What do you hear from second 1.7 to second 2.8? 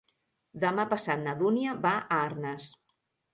va a Arnes.